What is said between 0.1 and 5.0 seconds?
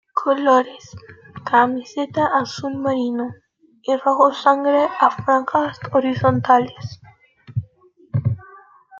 Colores: Camiseta azul marino y rojo sangre